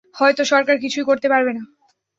হয়তো 0.15 0.41
সরকার 0.45 0.75
কিছুই 0.77 1.05
করতে 1.05 1.27
পারবে 1.29 1.51
না। 1.53 1.63